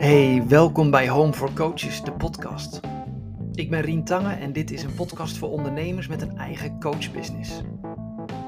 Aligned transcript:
Hey, 0.00 0.42
welkom 0.48 0.90
bij 0.90 1.08
Home 1.08 1.32
for 1.32 1.52
Coaches, 1.52 2.02
de 2.02 2.12
podcast. 2.12 2.80
Ik 3.52 3.70
ben 3.70 3.80
Rien 3.80 4.04
Tange 4.04 4.32
en 4.32 4.52
dit 4.52 4.70
is 4.70 4.82
een 4.82 4.94
podcast 4.94 5.38
voor 5.38 5.50
ondernemers 5.50 6.06
met 6.06 6.22
een 6.22 6.36
eigen 6.36 6.80
coachbusiness. 6.80 7.60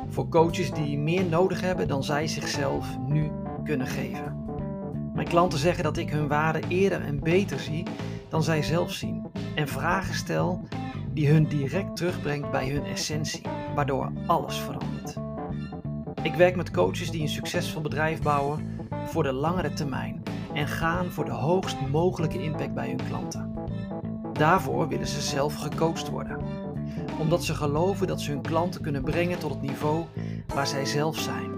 Voor 0.08 0.28
coaches 0.28 0.70
die 0.70 0.98
meer 0.98 1.24
nodig 1.24 1.60
hebben 1.60 1.88
dan 1.88 2.04
zij 2.04 2.26
zichzelf 2.26 2.98
nu 3.08 3.30
kunnen 3.64 3.86
geven. 3.86 4.44
Mijn 5.14 5.28
klanten 5.28 5.58
zeggen 5.58 5.84
dat 5.84 5.96
ik 5.96 6.10
hun 6.10 6.28
waarde 6.28 6.60
eerder 6.68 7.00
en 7.00 7.20
beter 7.20 7.58
zie 7.58 7.82
dan 8.28 8.42
zij 8.42 8.62
zelf 8.62 8.92
zien. 8.92 9.26
En 9.54 9.68
vragen 9.68 10.14
stel 10.14 10.60
die 11.14 11.28
hun 11.28 11.44
direct 11.44 11.96
terugbrengt 11.96 12.50
bij 12.50 12.68
hun 12.68 12.84
essentie, 12.84 13.42
waardoor 13.74 14.12
alles 14.26 14.56
verandert. 14.56 15.16
Ik 16.22 16.34
werk 16.34 16.56
met 16.56 16.70
coaches 16.70 17.10
die 17.10 17.22
een 17.22 17.28
succesvol 17.28 17.82
bedrijf 17.82 18.22
bouwen 18.22 18.78
voor 19.06 19.22
de 19.22 19.32
langere 19.32 19.72
termijn 19.72 20.22
en 20.54 20.68
gaan 20.68 21.10
voor 21.10 21.24
de 21.24 21.30
hoogst 21.30 21.76
mogelijke 21.90 22.42
impact 22.42 22.74
bij 22.74 22.88
hun 22.88 23.06
klanten. 23.08 23.54
Daarvoor 24.32 24.88
willen 24.88 25.06
ze 25.06 25.20
zelf 25.20 25.54
gecoacht 25.54 26.08
worden, 26.08 26.38
omdat 27.18 27.44
ze 27.44 27.54
geloven 27.54 28.06
dat 28.06 28.20
ze 28.20 28.30
hun 28.30 28.42
klanten 28.42 28.80
kunnen 28.82 29.02
brengen 29.02 29.38
tot 29.38 29.50
het 29.50 29.62
niveau 29.62 30.04
waar 30.54 30.66
zij 30.66 30.84
zelf 30.84 31.18
zijn. 31.18 31.50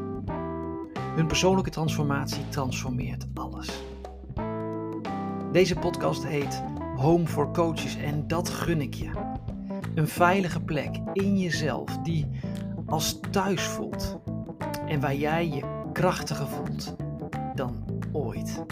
Hun 1.15 1.27
persoonlijke 1.27 1.70
transformatie 1.70 2.48
transformeert 2.48 3.27
alles. 3.34 3.83
Deze 5.53 5.77
podcast 5.77 6.27
heet 6.27 6.62
Home 6.97 7.27
for 7.27 7.51
Coaches 7.51 7.97
en 7.97 8.27
dat 8.27 8.48
gun 8.48 8.81
ik 8.81 8.95
je. 8.95 9.11
Een 9.95 10.09
veilige 10.09 10.61
plek 10.61 11.01
in 11.12 11.39
jezelf 11.39 11.98
die 11.98 12.27
als 12.87 13.20
thuis 13.31 13.62
voelt 13.62 14.19
en 14.87 15.01
waar 15.01 15.15
jij 15.15 15.48
je 15.48 15.62
krachtiger 15.92 16.47
voelt 16.48 16.97
dan 17.55 17.94
ooit. 18.14 18.64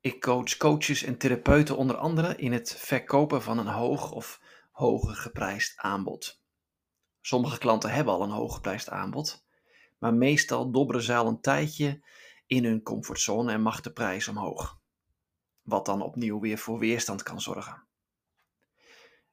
Ik 0.00 0.20
coach 0.20 0.56
coaches 0.56 1.02
en 1.02 1.18
therapeuten 1.18 1.76
onder 1.76 1.96
andere 1.96 2.36
in 2.36 2.52
het 2.52 2.74
verkopen 2.78 3.42
van 3.42 3.58
een 3.58 3.66
hoog 3.66 4.12
of 4.12 4.40
hoger 4.70 5.14
geprijsd 5.14 5.76
aanbod. 5.76 6.42
Sommige 7.20 7.58
klanten 7.58 7.90
hebben 7.90 8.14
al 8.14 8.22
een 8.22 8.30
hoog 8.30 8.54
geprijsd 8.54 8.90
aanbod, 8.90 9.46
maar 9.98 10.14
meestal 10.14 10.70
dobberen 10.70 11.02
ze 11.02 11.14
al 11.14 11.26
een 11.26 11.40
tijdje 11.40 12.04
in 12.46 12.64
hun 12.64 12.82
comfortzone 12.82 13.52
en 13.52 13.62
mag 13.62 13.80
de 13.80 13.92
prijs 13.92 14.28
omhoog. 14.28 14.80
Wat 15.62 15.86
dan 15.86 16.02
opnieuw 16.02 16.40
weer 16.40 16.58
voor 16.58 16.78
weerstand 16.78 17.22
kan 17.22 17.40
zorgen. 17.40 17.86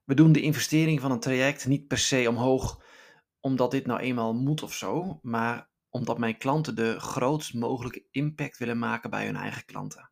We 0.03 0.13
doen 0.13 0.31
de 0.31 0.41
investering 0.41 1.02
van 1.02 1.11
een 1.11 1.19
traject 1.19 1.67
niet 1.67 1.88
per 1.88 1.97
se 1.97 2.30
omhoog 2.30 2.83
omdat 3.39 3.72
dit 3.72 3.85
nou 3.85 4.00
eenmaal 4.00 4.33
moet 4.33 4.63
of 4.63 4.73
zo, 4.73 5.19
maar 5.22 5.69
omdat 5.95 6.17
mijn 6.17 6.38
klanten 6.38 6.75
de 6.75 6.99
grootst 6.99 7.53
mogelijke 7.53 8.07
impact 8.11 8.57
willen 8.57 8.79
maken 8.79 9.09
bij 9.09 9.25
hun 9.25 9.35
eigen 9.35 9.65
klanten. 9.65 10.11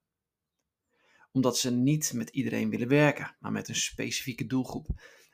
Omdat 1.32 1.58
ze 1.58 1.72
niet 1.72 2.14
met 2.14 2.30
iedereen 2.30 2.70
willen 2.70 2.88
werken, 2.88 3.36
maar 3.40 3.52
met 3.52 3.68
een 3.68 3.76
specifieke 3.76 4.46
doelgroep. 4.46 4.88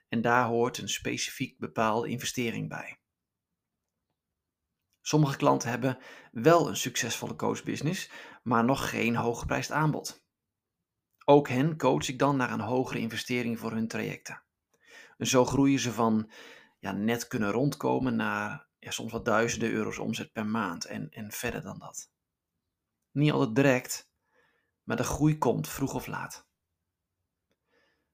En 0.08 0.22
daar 0.22 0.46
hoort 0.46 0.78
een 0.78 0.90
specifiek 0.90 1.58
bepaalde 1.58 2.10
investering 2.10 2.70
bij. 2.70 3.00
Sommige 5.02 5.38
klanten 5.38 5.70
hebben 5.70 5.98
wel 6.32 6.68
een 6.68 6.78
succesvolle 6.78 7.36
coachbusiness, 7.36 8.12
maar 8.44 8.66
nog 8.66 8.90
geen 8.90 9.16
hooggeprijsd 9.16 9.72
aanbod. 9.72 10.26
Ook 11.26 11.48
hen 11.48 11.78
coach 11.78 12.08
ik 12.08 12.20
dan 12.20 12.38
naar 12.38 12.52
een 12.52 12.60
hogere 12.60 13.00
investering 13.00 13.60
voor 13.60 13.72
hun 13.72 13.88
trajecten. 13.88 14.44
En 15.18 15.28
zo 15.28 15.46
groeien 15.46 15.80
ze 15.80 15.92
van 15.92 16.32
ja, 16.80 16.92
net 16.92 17.28
kunnen 17.28 17.52
rondkomen 17.52 18.16
naar 18.16 18.69
ja, 18.80 18.92
soms 18.92 19.12
wat 19.12 19.26
duizenden 19.26 19.72
euro's 19.72 19.98
omzet 19.98 20.32
per 20.32 20.46
maand 20.46 20.86
en, 20.86 21.10
en 21.12 21.32
verder 21.32 21.62
dan 21.62 21.80
dat. 21.80 22.12
Niet 23.12 23.32
altijd 23.32 23.56
direct, 23.56 24.12
maar 24.84 24.98
de 24.98 25.04
groei 25.04 25.38
komt 25.38 25.68
vroeg 25.68 25.94
of 25.94 26.08
laat. 26.08 26.48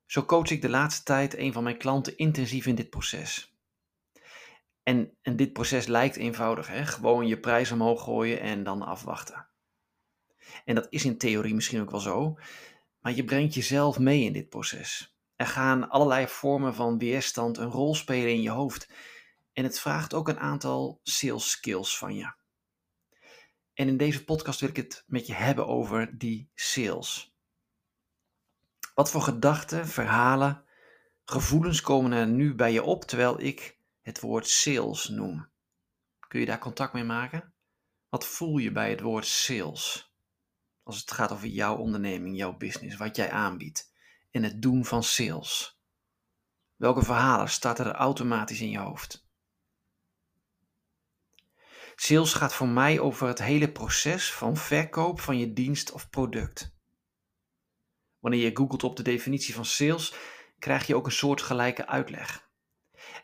Zo 0.06 0.26
coach 0.26 0.50
ik 0.50 0.62
de 0.62 0.70
laatste 0.70 1.04
tijd 1.04 1.38
een 1.38 1.54
van 1.54 1.64
mijn 1.64 1.78
klanten 1.78 2.18
intensief 2.18 2.66
in 2.66 2.76
dit 2.76 2.90
proces. 2.90 3.56
En, 4.84 5.18
en 5.22 5.36
dit 5.36 5.54
proces 5.54 5.86
lijkt 5.86 6.16
eenvoudig, 6.16 6.68
hè? 6.68 6.86
gewoon 6.86 7.28
je 7.28 7.40
prijs 7.40 7.72
omhoog 7.72 8.04
gooien 8.04 8.40
en 8.40 8.64
dan 8.64 8.82
afwachten. 8.82 9.48
En 10.66 10.76
dat 10.76 10.88
is 10.90 11.06
in 11.06 11.18
theorie 11.18 11.56
misschien 11.56 11.82
ook 11.82 11.92
wel 11.92 12.00
zo, 12.00 12.38
maar 13.00 13.14
je 13.14 13.24
brengt 13.24 13.54
jezelf 13.54 14.00
mee 14.00 14.24
in 14.24 14.34
dit 14.34 14.50
proces. 14.50 15.18
Er 15.36 15.48
gaan 15.48 15.90
allerlei 15.90 16.28
vormen 16.28 16.76
van 16.76 16.98
weerstand 16.98 17.58
een 17.58 17.70
rol 17.70 17.96
spelen 17.96 18.30
in 18.32 18.42
je 18.42 18.50
hoofd 18.50 18.90
en 19.56 19.64
het 19.64 19.80
vraagt 19.80 20.14
ook 20.14 20.28
een 20.28 20.40
aantal 20.40 21.00
sales 21.04 21.50
skills 21.50 21.98
van 21.98 22.16
je. 22.16 22.34
En 23.74 23.88
in 23.88 23.98
deze 23.98 24.24
podcast 24.24 24.60
wil 24.60 24.70
ik 24.70 24.76
het 24.76 25.04
met 25.08 25.28
je 25.28 25.34
hebben 25.34 25.68
over 25.68 26.18
die 26.18 26.50
sales. 26.54 27.36
Wat 28.94 29.12
voor 29.12 29.22
gedachten, 29.22 29.88
verhalen, 29.88 30.64
gevoelens 31.24 31.82
komen 31.82 32.12
er 32.12 32.28
nu 32.28 32.56
bij 32.56 32.72
je 32.72 32.84
op 32.84 33.04
terwijl 33.04 33.42
ik 33.42 33.78
het 34.02 34.20
woord 34.20 34.48
sales 34.48 35.08
noem? 35.08 35.48
Kun 36.28 36.40
je 36.40 36.46
daar 36.46 36.60
contact 36.60 36.94
mee 36.94 37.04
maken? 37.04 37.54
Wat 38.10 38.26
voel 38.26 38.58
je 38.58 38.72
bij 38.72 38.90
het 38.90 39.02
woord 39.02 39.26
sales? 39.26 40.14
Als 40.84 41.00
het 41.00 41.12
gaat 41.12 41.32
over 41.32 41.48
jouw 41.48 41.76
onderneming, 41.76 42.38
jouw 42.38 42.58
business, 42.58 42.98
wat 42.98 43.16
jij 43.16 43.32
aanbiedt 43.32 43.94
en 44.32 44.44
het 44.44 44.62
doen 44.62 44.86
van 44.86 45.04
sales. 45.04 45.80
Welke 46.76 47.04
verhalen 47.04 47.50
starten 47.50 47.86
er 47.86 47.94
automatisch 47.94 48.62
in 48.62 48.70
je 48.70 48.80
hoofd? 48.80 49.25
Sales 51.96 52.34
gaat 52.34 52.54
voor 52.54 52.68
mij 52.68 53.00
over 53.00 53.28
het 53.28 53.40
hele 53.40 53.72
proces 53.72 54.34
van 54.34 54.58
verkoop 54.58 55.20
van 55.20 55.38
je 55.38 55.54
dienst 55.54 55.92
of 55.92 56.10
product. 56.10 56.76
Wanneer 58.20 58.42
je 58.42 58.56
googelt 58.56 58.84
op 58.84 58.96
de 58.96 59.04
definitie 59.04 59.54
van 59.54 59.66
sales, 59.66 60.14
krijg 60.60 60.88
je 60.88 60.96
ook 60.96 61.06
een 61.06 61.12
soortgelijke 61.12 61.88
uitleg. 61.88 62.50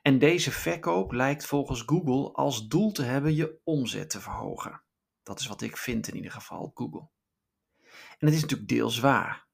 En 0.01 0.19
deze 0.19 0.51
verkoop 0.51 1.11
lijkt 1.11 1.45
volgens 1.45 1.83
Google 1.85 2.31
als 2.33 2.67
doel 2.67 2.91
te 2.91 3.03
hebben 3.03 3.35
je 3.35 3.59
omzet 3.63 4.09
te 4.09 4.21
verhogen. 4.21 4.83
Dat 5.23 5.39
is 5.39 5.47
wat 5.47 5.61
ik 5.61 5.77
vind 5.77 6.07
in 6.07 6.15
ieder 6.15 6.31
geval 6.31 6.71
Google. 6.73 7.09
En 8.17 8.27
het 8.27 8.33
is 8.33 8.41
natuurlijk 8.41 8.69
deels 8.69 8.99
waar. 8.99 9.47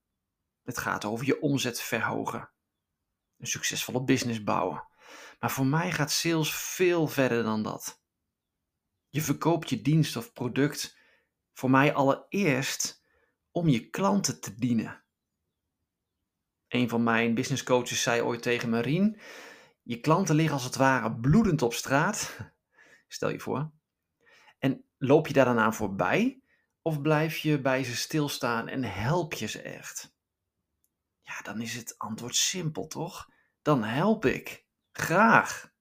Het 0.63 0.77
gaat 0.77 1.05
over 1.05 1.25
je 1.25 1.41
omzet 1.41 1.81
verhogen. 1.81 2.49
Een 3.37 3.47
succesvolle 3.47 4.03
business 4.03 4.43
bouwen. 4.43 4.87
Maar 5.39 5.51
voor 5.51 5.65
mij 5.65 5.91
gaat 5.91 6.11
sales 6.11 6.55
veel 6.55 7.07
verder 7.07 7.43
dan 7.43 7.63
dat. 7.63 8.01
Je 9.17 9.23
verkoopt 9.23 9.69
je 9.69 9.81
dienst 9.81 10.15
of 10.15 10.33
product 10.33 10.97
voor 11.53 11.69
mij 11.69 11.93
allereerst 11.93 13.03
om 13.51 13.67
je 13.67 13.89
klanten 13.89 14.41
te 14.41 14.55
dienen. 14.55 15.03
Een 16.67 16.89
van 16.89 17.03
mijn 17.03 17.33
business 17.33 17.63
coaches 17.63 18.01
zei 18.01 18.21
ooit 18.21 18.41
tegen 18.41 18.69
Marien: 18.69 19.19
Je 19.83 19.99
klanten 19.99 20.35
liggen 20.35 20.53
als 20.53 20.63
het 20.63 20.75
ware 20.75 21.15
bloedend 21.15 21.61
op 21.61 21.73
straat. 21.73 22.37
Stel 23.07 23.29
je 23.29 23.39
voor. 23.39 23.71
En 24.59 24.85
loop 24.97 25.27
je 25.27 25.33
daar 25.33 25.45
dan 25.45 25.59
aan 25.59 25.73
voorbij? 25.73 26.41
Of 26.81 27.01
blijf 27.01 27.37
je 27.37 27.61
bij 27.61 27.83
ze 27.83 27.95
stilstaan 27.95 28.67
en 28.67 28.83
help 28.83 29.33
je 29.33 29.47
ze 29.47 29.61
echt? 29.61 30.15
Ja, 31.21 31.41
dan 31.41 31.61
is 31.61 31.75
het 31.75 31.97
antwoord 31.97 32.35
simpel, 32.35 32.87
toch? 32.87 33.29
Dan 33.61 33.83
help 33.83 34.25
ik. 34.25 34.65
Graag. 34.91 35.73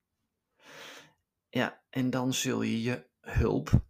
Ja, 1.49 1.83
en 1.91 2.11
dan 2.11 2.35
zul 2.35 2.63
je 2.63 2.83
je 2.83 3.06
hulp 3.27 3.85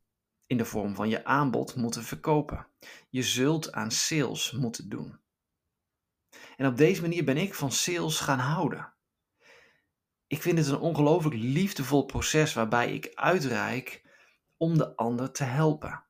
in 0.46 0.56
de 0.56 0.64
vorm 0.64 0.94
van 0.94 1.08
je 1.08 1.24
aanbod 1.24 1.76
moeten 1.76 2.02
verkopen. 2.02 2.68
Je 3.08 3.22
zult 3.22 3.72
aan 3.72 3.90
sales 3.90 4.52
moeten 4.52 4.88
doen. 4.88 5.20
En 6.56 6.66
op 6.66 6.76
deze 6.76 7.00
manier 7.00 7.24
ben 7.24 7.36
ik 7.36 7.54
van 7.54 7.72
sales 7.72 8.20
gaan 8.20 8.38
houden. 8.38 8.94
Ik 10.26 10.42
vind 10.42 10.58
het 10.58 10.66
een 10.66 10.78
ongelooflijk 10.78 11.36
liefdevol 11.36 12.04
proces 12.04 12.54
waarbij 12.54 12.92
ik 12.94 13.14
uitreik 13.14 14.04
om 14.56 14.78
de 14.78 14.96
ander 14.96 15.32
te 15.32 15.44
helpen. 15.44 16.04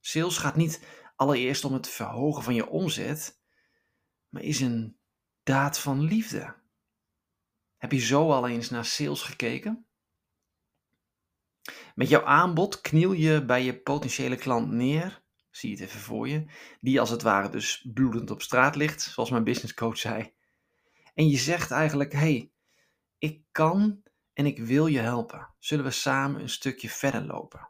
Sales 0.00 0.38
gaat 0.38 0.56
niet 0.56 0.84
allereerst 1.16 1.64
om 1.64 1.72
het 1.72 1.88
verhogen 1.88 2.42
van 2.42 2.54
je 2.54 2.68
omzet, 2.68 3.40
maar 4.28 4.42
is 4.42 4.60
een 4.60 4.98
daad 5.42 5.78
van 5.78 6.00
liefde. 6.00 6.58
Heb 7.76 7.92
je 7.92 7.98
zo 7.98 8.30
al 8.32 8.48
eens 8.48 8.70
naar 8.70 8.84
sales 8.84 9.22
gekeken? 9.22 9.89
Met 12.00 12.08
jouw 12.08 12.24
aanbod 12.24 12.80
kniel 12.80 13.12
je 13.12 13.44
bij 13.44 13.64
je 13.64 13.80
potentiële 13.80 14.36
klant 14.36 14.70
neer, 14.70 15.22
zie 15.50 15.70
het 15.70 15.80
even 15.80 16.00
voor 16.00 16.28
je, 16.28 16.46
die 16.80 17.00
als 17.00 17.10
het 17.10 17.22
ware 17.22 17.48
dus 17.48 17.88
bloedend 17.94 18.30
op 18.30 18.42
straat 18.42 18.76
ligt, 18.76 19.02
zoals 19.02 19.30
mijn 19.30 19.44
businesscoach 19.44 19.98
zei. 19.98 20.34
En 21.14 21.28
je 21.28 21.36
zegt 21.36 21.70
eigenlijk, 21.70 22.12
hey, 22.12 22.52
ik 23.18 23.42
kan 23.50 24.02
en 24.32 24.46
ik 24.46 24.58
wil 24.58 24.86
je 24.86 24.98
helpen. 24.98 25.54
Zullen 25.58 25.84
we 25.84 25.90
samen 25.90 26.40
een 26.40 26.48
stukje 26.48 26.88
verder 26.88 27.26
lopen? 27.26 27.68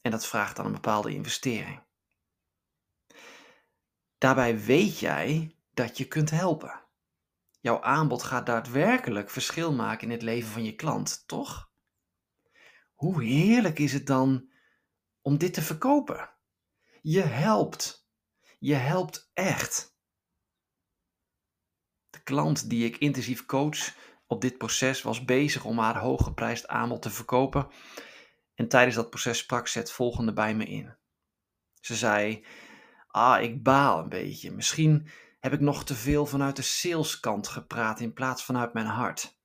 En 0.00 0.10
dat 0.10 0.26
vraagt 0.26 0.56
dan 0.56 0.66
een 0.66 0.72
bepaalde 0.72 1.14
investering. 1.14 1.82
Daarbij 4.18 4.60
weet 4.60 4.98
jij 4.98 5.56
dat 5.74 5.98
je 5.98 6.04
kunt 6.04 6.30
helpen. 6.30 6.84
Jouw 7.60 7.80
aanbod 7.82 8.22
gaat 8.22 8.46
daadwerkelijk 8.46 9.30
verschil 9.30 9.72
maken 9.72 10.06
in 10.06 10.12
het 10.12 10.22
leven 10.22 10.50
van 10.50 10.64
je 10.64 10.74
klant, 10.74 11.22
toch? 11.26 11.69
Hoe 13.00 13.22
heerlijk 13.22 13.78
is 13.78 13.92
het 13.92 14.06
dan 14.06 14.50
om 15.20 15.38
dit 15.38 15.54
te 15.54 15.62
verkopen. 15.62 16.30
Je 17.02 17.20
helpt. 17.20 18.08
Je 18.58 18.74
helpt 18.74 19.30
echt. 19.34 19.96
De 22.10 22.22
klant 22.22 22.70
die 22.70 22.84
ik 22.84 22.96
intensief 22.96 23.46
coach 23.46 23.96
op 24.26 24.40
dit 24.40 24.58
proces 24.58 25.02
was 25.02 25.24
bezig 25.24 25.64
om 25.64 25.78
haar 25.78 25.98
hooggeprijsd 25.98 26.68
aanbod 26.68 27.02
te 27.02 27.10
verkopen. 27.10 27.68
En 28.54 28.68
tijdens 28.68 28.96
dat 28.96 29.10
proces 29.10 29.38
sprak 29.38 29.68
ze 29.68 29.78
het 29.78 29.92
volgende 29.92 30.32
bij 30.32 30.54
me 30.54 30.64
in. 30.64 30.96
Ze 31.80 31.96
zei: 31.96 32.44
Ah, 33.06 33.42
ik 33.42 33.62
baal 33.62 33.98
een 33.98 34.08
beetje. 34.08 34.50
Misschien 34.50 35.08
heb 35.38 35.52
ik 35.52 35.60
nog 35.60 35.84
te 35.84 35.94
veel 35.94 36.26
vanuit 36.26 36.56
de 36.56 36.62
saleskant 36.62 37.48
gepraat 37.48 38.00
in 38.00 38.12
plaats 38.12 38.44
vanuit 38.44 38.72
mijn 38.72 38.86
hart. 38.86 39.39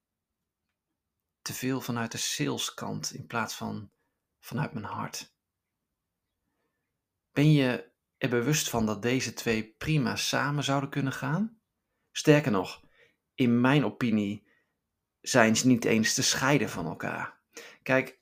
Te 1.45 1.53
veel 1.53 1.81
vanuit 1.81 2.11
de 2.11 2.17
saleskant 2.17 3.13
in 3.13 3.27
plaats 3.27 3.55
van 3.55 3.91
vanuit 4.39 4.73
mijn 4.73 4.85
hart. 4.85 5.35
Ben 7.31 7.51
je 7.51 7.91
er 8.17 8.29
bewust 8.29 8.69
van 8.69 8.85
dat 8.85 9.01
deze 9.01 9.33
twee 9.33 9.73
prima 9.77 10.15
samen 10.15 10.63
zouden 10.63 10.89
kunnen 10.89 11.13
gaan? 11.13 11.61
Sterker 12.11 12.51
nog, 12.51 12.83
in 13.35 13.61
mijn 13.61 13.85
opinie 13.85 14.47
zijn 15.21 15.55
ze 15.55 15.67
niet 15.67 15.85
eens 15.85 16.13
te 16.13 16.23
scheiden 16.23 16.69
van 16.69 16.85
elkaar. 16.85 17.41
Kijk, 17.83 18.19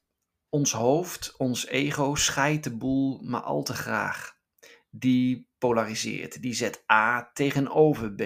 ons 0.49 0.71
hoofd, 0.71 1.37
ons 1.37 1.65
ego 1.65 2.15
scheidt 2.15 2.63
de 2.63 2.77
boel 2.77 3.21
maar 3.21 3.41
al 3.41 3.63
te 3.63 3.73
graag. 3.73 4.37
Die 4.89 5.49
polariseert, 5.57 6.41
die 6.41 6.53
zet 6.53 6.83
A 6.91 7.31
tegenover 7.33 8.13
B. 8.13 8.21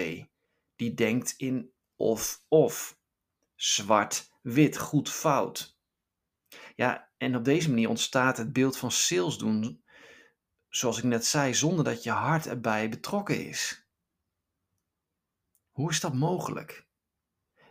Die 0.76 0.94
denkt 0.94 1.34
in 1.36 1.72
of-of. 1.96 2.98
Zwart, 3.54 4.30
wit, 4.52 4.78
goed, 4.78 5.10
fout. 5.10 5.80
Ja, 6.74 7.12
en 7.16 7.36
op 7.36 7.44
deze 7.44 7.68
manier 7.68 7.88
ontstaat 7.88 8.36
het 8.36 8.52
beeld 8.52 8.76
van 8.76 8.90
sales 8.90 9.38
doen, 9.38 9.84
zoals 10.68 10.98
ik 10.98 11.04
net 11.04 11.26
zei, 11.26 11.54
zonder 11.54 11.84
dat 11.84 12.02
je 12.02 12.10
hart 12.10 12.46
erbij 12.46 12.88
betrokken 12.88 13.46
is. 13.46 13.88
Hoe 15.70 15.90
is 15.90 16.00
dat 16.00 16.14
mogelijk? 16.14 16.88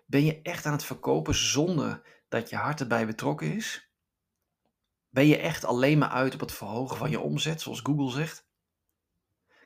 Ben 0.05 0.25
je 0.25 0.41
echt 0.41 0.65
aan 0.65 0.71
het 0.71 0.83
verkopen 0.83 1.35
zonder 1.35 2.23
dat 2.27 2.49
je 2.49 2.55
hart 2.55 2.79
erbij 2.79 3.05
betrokken 3.05 3.53
is? 3.53 3.91
Ben 5.09 5.27
je 5.27 5.37
echt 5.37 5.65
alleen 5.65 5.97
maar 5.97 6.09
uit 6.09 6.33
op 6.33 6.39
het 6.39 6.51
verhogen 6.51 6.97
van 6.97 7.09
je 7.09 7.19
omzet, 7.19 7.61
zoals 7.61 7.79
Google 7.79 8.11
zegt? 8.11 8.49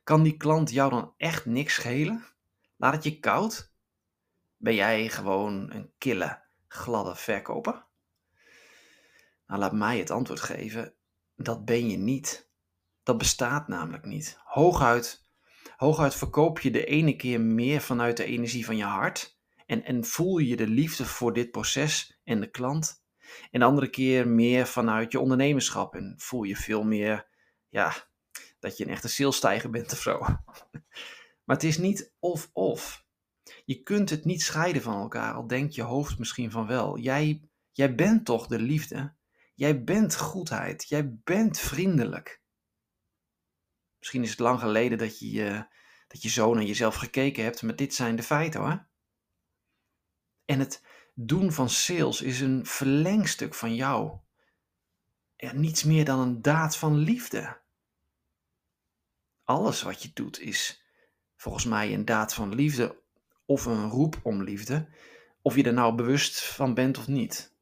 Kan 0.03 0.23
die 0.23 0.37
klant 0.37 0.71
jou 0.71 0.89
dan 0.89 1.13
echt 1.17 1.45
niks 1.45 1.73
schelen? 1.73 2.25
Laat 2.77 2.93
het 2.93 3.03
je 3.03 3.19
koud? 3.19 3.73
Ben 4.57 4.75
jij 4.75 5.09
gewoon 5.09 5.71
een 5.71 5.93
kille, 5.97 6.50
gladde 6.71 7.15
verkoper? 7.15 7.85
Nou, 9.47 9.59
laat 9.59 9.73
mij 9.73 9.97
het 9.97 10.11
antwoord 10.11 10.39
geven. 10.39 10.93
Dat 11.35 11.65
ben 11.65 11.89
je 11.89 11.97
niet. 11.97 12.49
Dat 13.03 13.17
bestaat 13.17 13.67
namelijk 13.67 14.05
niet. 14.05 14.37
Hooguit, 14.43 15.29
hooguit 15.75 16.15
verkoop 16.15 16.59
je 16.59 16.71
de 16.71 16.85
ene 16.85 17.15
keer 17.15 17.41
meer 17.41 17.81
vanuit 17.81 18.17
de 18.17 18.23
energie 18.23 18.65
van 18.65 18.77
je 18.77 18.83
hart. 18.83 19.39
En, 19.65 19.83
en 19.83 20.05
voel 20.05 20.37
je 20.37 20.55
de 20.55 20.67
liefde 20.67 21.05
voor 21.05 21.33
dit 21.33 21.51
proces 21.51 22.19
en 22.23 22.39
de 22.39 22.49
klant. 22.49 23.03
En 23.51 23.59
de 23.59 23.65
andere 23.65 23.89
keer 23.89 24.27
meer 24.27 24.67
vanuit 24.67 25.11
je 25.11 25.19
ondernemerschap. 25.19 25.95
En 25.95 26.13
voel 26.17 26.43
je 26.43 26.55
veel 26.55 26.83
meer, 26.83 27.27
ja, 27.69 27.93
dat 28.59 28.77
je 28.77 28.83
een 28.83 28.91
echte 28.91 29.07
salesstijger 29.07 29.69
bent 29.69 29.91
of 29.91 30.01
zo. 30.01 30.19
Maar 31.43 31.55
het 31.55 31.63
is 31.63 31.77
niet 31.77 32.13
of-of. 32.19 33.05
Je 33.65 33.83
kunt 33.83 34.09
het 34.09 34.25
niet 34.25 34.41
scheiden 34.41 34.81
van 34.81 35.01
elkaar, 35.01 35.33
al 35.33 35.47
denkt 35.47 35.75
je 35.75 35.81
hoofd 35.81 36.19
misschien 36.19 36.51
van 36.51 36.67
wel. 36.67 36.97
Jij, 36.97 37.49
jij 37.71 37.95
bent 37.95 38.25
toch 38.25 38.47
de 38.47 38.59
liefde? 38.59 39.13
Jij 39.55 39.83
bent 39.83 40.17
goedheid. 40.17 40.89
Jij 40.89 41.13
bent 41.23 41.59
vriendelijk. 41.59 42.41
Misschien 43.99 44.23
is 44.23 44.29
het 44.29 44.39
lang 44.39 44.59
geleden 44.59 44.97
dat 44.97 45.19
je, 45.19 45.67
dat 46.07 46.21
je 46.21 46.29
zo 46.29 46.53
naar 46.53 46.63
jezelf 46.63 46.95
gekeken 46.95 47.43
hebt, 47.43 47.61
maar 47.61 47.75
dit 47.75 47.93
zijn 47.93 48.15
de 48.15 48.23
feiten 48.23 48.59
hoor. 48.59 48.87
En 50.45 50.59
het 50.59 50.83
doen 51.13 51.51
van 51.51 51.69
sales 51.69 52.21
is 52.21 52.39
een 52.39 52.65
verlengstuk 52.65 53.53
van 53.53 53.75
jou. 53.75 54.19
Niets 55.53 55.83
meer 55.83 56.05
dan 56.05 56.19
een 56.19 56.41
daad 56.41 56.77
van 56.77 56.97
liefde 56.97 57.61
alles 59.51 59.81
wat 59.81 60.01
je 60.01 60.11
doet 60.13 60.39
is 60.39 60.83
volgens 61.35 61.65
mij 61.65 61.93
een 61.93 62.05
daad 62.05 62.33
van 62.33 62.55
liefde 62.55 63.00
of 63.51 63.65
een 63.65 63.89
roep 63.89 64.19
om 64.23 64.43
liefde, 64.43 64.87
of 65.41 65.55
je 65.55 65.63
er 65.63 65.73
nou 65.73 65.95
bewust 65.95 66.43
van 66.43 66.73
bent 66.73 66.97
of 66.97 67.07
niet. 67.07 67.53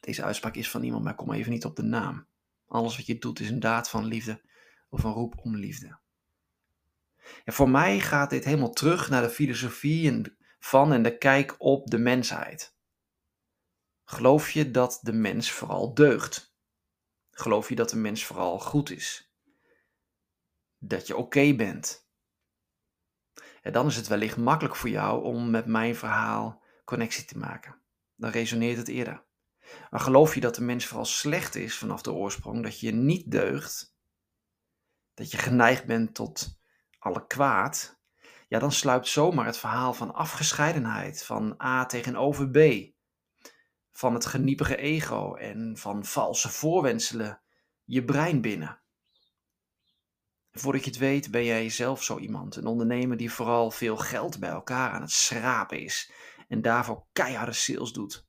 Deze 0.00 0.22
uitspraak 0.22 0.54
is 0.54 0.70
van 0.70 0.82
iemand, 0.82 1.04
maar 1.04 1.14
kom 1.14 1.32
even 1.32 1.52
niet 1.52 1.64
op 1.64 1.76
de 1.76 1.82
naam. 1.82 2.26
Alles 2.66 2.96
wat 2.96 3.06
je 3.06 3.18
doet 3.18 3.40
is 3.40 3.50
een 3.50 3.60
daad 3.60 3.90
van 3.90 4.04
liefde 4.04 4.40
of 4.88 5.04
een 5.04 5.12
roep 5.12 5.34
om 5.42 5.56
liefde. 5.56 5.98
En 7.44 7.52
voor 7.52 7.70
mij 7.70 8.00
gaat 8.00 8.30
dit 8.30 8.44
helemaal 8.44 8.72
terug 8.72 9.10
naar 9.10 9.22
de 9.22 9.30
filosofie 9.30 10.36
van 10.58 10.92
en 10.92 11.02
de 11.02 11.18
kijk 11.18 11.54
op 11.58 11.90
de 11.90 11.98
mensheid. 11.98 12.74
Geloof 14.04 14.50
je 14.50 14.70
dat 14.70 14.98
de 15.02 15.12
mens 15.12 15.50
vooral 15.50 15.94
deugt? 15.94 16.54
Geloof 17.30 17.68
je 17.68 17.74
dat 17.74 17.90
de 17.90 17.96
mens 17.96 18.24
vooral 18.24 18.58
goed 18.58 18.90
is? 18.90 19.30
dat 20.80 21.06
je 21.06 21.16
oké 21.16 21.54
bent. 21.54 22.08
Dan 23.62 23.86
is 23.86 23.96
het 23.96 24.08
wellicht 24.08 24.36
makkelijk 24.36 24.76
voor 24.76 24.88
jou 24.88 25.24
om 25.24 25.50
met 25.50 25.66
mijn 25.66 25.96
verhaal 25.96 26.62
connectie 26.84 27.24
te 27.24 27.38
maken. 27.38 27.82
Dan 28.16 28.30
resoneert 28.30 28.76
het 28.76 28.88
eerder. 28.88 29.24
Maar 29.90 30.00
geloof 30.00 30.34
je 30.34 30.40
dat 30.40 30.54
de 30.54 30.62
mens 30.62 30.86
vooral 30.86 31.04
slecht 31.04 31.54
is 31.54 31.78
vanaf 31.78 32.02
de 32.02 32.12
oorsprong, 32.12 32.62
dat 32.62 32.80
je 32.80 32.92
niet 32.92 33.30
deugt, 33.30 33.96
dat 35.14 35.30
je 35.30 35.38
geneigd 35.38 35.86
bent 35.86 36.14
tot 36.14 36.60
alle 36.98 37.26
kwaad, 37.26 38.00
ja, 38.48 38.58
dan 38.58 38.72
sluipt 38.72 39.08
zomaar 39.08 39.46
het 39.46 39.58
verhaal 39.58 39.94
van 39.94 40.14
afgescheidenheid, 40.14 41.24
van 41.24 41.62
A 41.62 41.86
tegenover 41.86 42.50
B, 42.50 42.58
van 43.92 44.14
het 44.14 44.26
geniepige 44.26 44.76
ego 44.76 45.34
en 45.34 45.76
van 45.78 46.04
valse 46.04 46.48
voorwenselen 46.48 47.42
je 47.84 48.04
brein 48.04 48.40
binnen. 48.40 48.79
Voordat 50.52 50.84
je 50.84 50.90
het 50.90 50.98
weet 50.98 51.30
ben 51.30 51.44
jij 51.44 51.68
zelf 51.68 52.02
zo 52.02 52.18
iemand. 52.18 52.56
Een 52.56 52.66
ondernemer 52.66 53.16
die 53.16 53.32
vooral 53.32 53.70
veel 53.70 53.96
geld 53.96 54.38
bij 54.38 54.50
elkaar 54.50 54.90
aan 54.90 55.00
het 55.00 55.10
schrapen 55.10 55.80
is. 55.80 56.10
En 56.48 56.62
daarvoor 56.62 57.06
keiharde 57.12 57.52
sales 57.52 57.92
doet. 57.92 58.28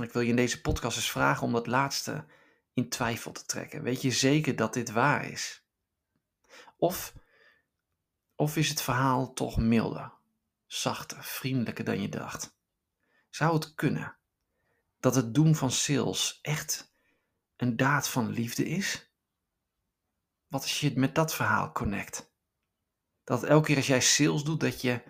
Ik 0.00 0.12
wil 0.12 0.22
je 0.22 0.28
in 0.28 0.36
deze 0.36 0.60
podcast 0.60 0.96
eens 0.96 1.10
vragen 1.10 1.46
om 1.46 1.52
dat 1.52 1.66
laatste 1.66 2.26
in 2.74 2.88
twijfel 2.88 3.32
te 3.32 3.44
trekken. 3.44 3.82
Weet 3.82 4.02
je 4.02 4.10
zeker 4.10 4.56
dat 4.56 4.74
dit 4.74 4.90
waar 4.90 5.24
is? 5.30 5.66
Of, 6.76 7.14
of 8.34 8.56
is 8.56 8.68
het 8.68 8.82
verhaal 8.82 9.32
toch 9.32 9.56
milder, 9.56 10.12
zachter, 10.66 11.24
vriendelijker 11.24 11.84
dan 11.84 12.00
je 12.00 12.08
dacht? 12.08 12.56
Zou 13.30 13.54
het 13.54 13.74
kunnen 13.74 14.16
dat 15.00 15.14
het 15.14 15.34
doen 15.34 15.54
van 15.54 15.70
sales 15.70 16.38
echt 16.42 16.94
een 17.56 17.76
daad 17.76 18.08
van 18.08 18.28
liefde 18.30 18.68
is? 18.68 19.07
Wat 20.48 20.62
als 20.62 20.80
je 20.80 20.92
met 20.98 21.14
dat 21.14 21.34
verhaal 21.34 21.72
connect? 21.72 22.32
Dat 23.24 23.44
elke 23.44 23.66
keer 23.66 23.76
als 23.76 23.86
jij 23.86 24.00
sales 24.00 24.42
doet, 24.42 24.60
dat 24.60 24.80
je 24.80 25.02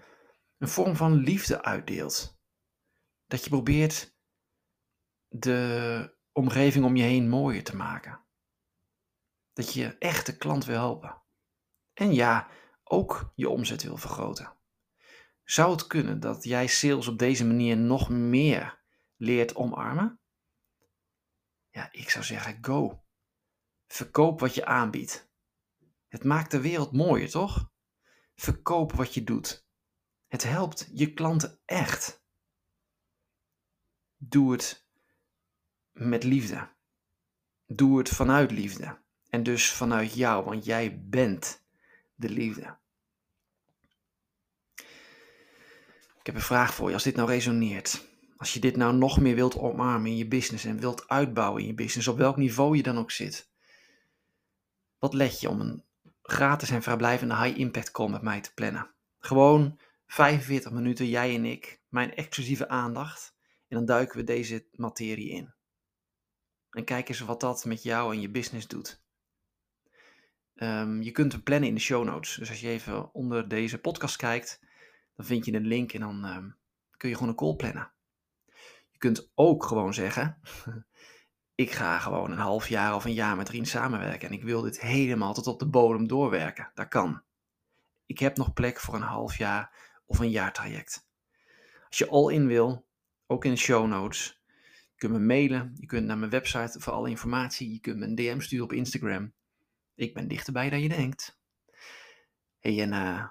een 0.58 0.68
vorm 0.68 0.96
van 0.96 1.14
liefde 1.14 1.62
uitdeelt. 1.62 2.40
Dat 3.26 3.44
je 3.44 3.50
probeert 3.50 4.16
de 5.28 6.16
omgeving 6.32 6.84
om 6.84 6.96
je 6.96 7.02
heen 7.02 7.28
mooier 7.28 7.64
te 7.64 7.76
maken. 7.76 8.26
Dat 9.52 9.72
je 9.72 9.98
echt 9.98 10.26
de 10.26 10.36
klant 10.36 10.64
wil 10.64 10.76
helpen. 10.76 11.22
En 11.92 12.14
ja, 12.14 12.48
ook 12.84 13.32
je 13.34 13.48
omzet 13.48 13.82
wil 13.82 13.96
vergroten. 13.96 14.56
Zou 15.44 15.70
het 15.70 15.86
kunnen 15.86 16.20
dat 16.20 16.44
jij 16.44 16.66
sales 16.66 17.08
op 17.08 17.18
deze 17.18 17.46
manier 17.46 17.76
nog 17.76 18.08
meer 18.08 18.82
leert 19.16 19.54
omarmen? 19.54 20.20
Ja, 21.70 21.88
ik 21.92 22.10
zou 22.10 22.24
zeggen 22.24 22.58
go. 22.60 23.04
Verkoop 23.86 24.40
wat 24.40 24.54
je 24.54 24.64
aanbiedt. 24.64 25.27
Het 26.08 26.24
maakt 26.24 26.50
de 26.50 26.60
wereld 26.60 26.92
mooier, 26.92 27.30
toch? 27.30 27.70
Verkoop 28.34 28.92
wat 28.92 29.14
je 29.14 29.24
doet. 29.24 29.66
Het 30.26 30.42
helpt 30.42 30.88
je 30.92 31.12
klanten 31.12 31.60
echt. 31.64 32.22
Doe 34.16 34.52
het 34.52 34.88
met 35.92 36.24
liefde. 36.24 36.68
Doe 37.66 37.98
het 37.98 38.08
vanuit 38.08 38.50
liefde. 38.50 38.98
En 39.28 39.42
dus 39.42 39.72
vanuit 39.72 40.14
jou, 40.14 40.44
want 40.44 40.64
jij 40.64 41.04
bent 41.04 41.64
de 42.14 42.28
liefde. 42.28 42.78
Ik 46.18 46.26
heb 46.26 46.34
een 46.34 46.40
vraag 46.40 46.74
voor 46.74 46.88
je. 46.88 46.94
Als 46.94 47.02
dit 47.02 47.16
nou 47.16 47.28
resoneert, 47.28 48.08
als 48.36 48.52
je 48.54 48.60
dit 48.60 48.76
nou 48.76 48.96
nog 48.96 49.20
meer 49.20 49.34
wilt 49.34 49.56
omarmen 49.56 50.10
in 50.10 50.16
je 50.16 50.28
business 50.28 50.64
en 50.64 50.80
wilt 50.80 51.08
uitbouwen 51.08 51.60
in 51.60 51.66
je 51.66 51.74
business, 51.74 52.08
op 52.08 52.16
welk 52.16 52.36
niveau 52.36 52.76
je 52.76 52.82
dan 52.82 52.98
ook 52.98 53.10
zit, 53.10 53.50
wat 54.98 55.14
let 55.14 55.40
je 55.40 55.48
om 55.48 55.60
een 55.60 55.84
gratis 56.30 56.70
en 56.70 56.82
vrijblijvende 56.82 57.36
high 57.36 57.58
impact 57.58 57.90
call 57.90 58.08
met 58.08 58.22
mij 58.22 58.40
te 58.40 58.54
plannen. 58.54 58.90
Gewoon 59.18 59.80
45 60.06 60.70
minuten, 60.72 61.08
jij 61.08 61.34
en 61.34 61.44
ik, 61.44 61.80
mijn 61.88 62.14
exclusieve 62.14 62.68
aandacht. 62.68 63.36
En 63.68 63.76
dan 63.76 63.86
duiken 63.86 64.16
we 64.16 64.24
deze 64.24 64.66
materie 64.72 65.30
in. 65.30 65.54
En 66.70 66.84
kijk 66.84 67.08
eens 67.08 67.20
wat 67.20 67.40
dat 67.40 67.64
met 67.64 67.82
jou 67.82 68.14
en 68.14 68.20
je 68.20 68.30
business 68.30 68.66
doet. 68.66 69.02
Ehm, 70.54 71.00
je 71.02 71.10
kunt 71.10 71.32
hem 71.32 71.42
plannen 71.42 71.68
in 71.68 71.74
de 71.74 71.80
show 71.80 72.04
notes. 72.04 72.34
Dus 72.34 72.48
als 72.48 72.60
je 72.60 72.68
even 72.68 73.14
onder 73.14 73.48
deze 73.48 73.78
podcast 73.78 74.16
kijkt, 74.16 74.60
dan 75.16 75.26
vind 75.26 75.44
je 75.44 75.52
een 75.52 75.66
link 75.66 75.92
en 75.92 76.00
dan 76.00 76.24
ehm, 76.24 76.50
kun 76.96 77.08
je 77.08 77.14
gewoon 77.14 77.30
een 77.30 77.36
call 77.36 77.56
plannen. 77.56 77.92
Je 78.90 78.98
kunt 78.98 79.30
ook 79.34 79.64
gewoon 79.64 79.94
zeggen, 79.94 80.40
ik 81.58 81.70
ga 81.70 81.98
gewoon 81.98 82.30
een 82.30 82.38
half 82.38 82.68
jaar 82.68 82.94
of 82.94 83.04
een 83.04 83.14
jaar 83.14 83.36
met 83.36 83.48
Rien 83.48 83.66
samenwerken 83.66 84.28
en 84.28 84.34
ik 84.34 84.42
wil 84.42 84.62
dit 84.62 84.80
helemaal 84.80 85.34
tot 85.34 85.46
op 85.46 85.58
de 85.58 85.66
bodem 85.66 86.06
doorwerken. 86.06 86.70
Dat 86.74 86.88
kan. 86.88 87.22
Ik 88.06 88.18
heb 88.18 88.36
nog 88.36 88.52
plek 88.52 88.80
voor 88.80 88.94
een 88.94 89.02
half 89.02 89.36
jaar 89.36 89.74
of 90.06 90.18
een 90.18 90.30
jaar 90.30 90.52
traject. 90.52 91.06
Als 91.88 91.98
je 91.98 92.08
all 92.08 92.32
in 92.32 92.46
wil, 92.46 92.86
ook 93.26 93.44
in 93.44 93.50
de 93.50 93.56
show 93.56 93.86
notes, 93.86 94.42
je 94.66 94.96
kunt 94.96 95.12
me 95.12 95.18
mailen, 95.18 95.72
je 95.80 95.86
kunt 95.86 96.06
naar 96.06 96.18
mijn 96.18 96.30
website 96.30 96.80
voor 96.80 96.92
alle 96.92 97.10
informatie, 97.10 97.72
je 97.72 97.80
kunt 97.80 97.98
me 97.98 98.06
een 98.06 98.14
DM 98.14 98.40
sturen 98.40 98.64
op 98.64 98.72
Instagram. 98.72 99.32
Ik 99.94 100.14
ben 100.14 100.28
dichterbij 100.28 100.70
dan 100.70 100.80
je 100.80 100.88
denkt. 100.88 101.38
Hey, 102.58 102.82
en 102.82 102.92
uh, 102.92 103.28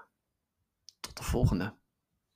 tot 1.00 1.16
de 1.16 1.22
volgende. 1.22 1.74